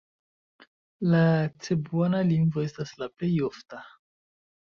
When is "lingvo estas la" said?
2.31-3.11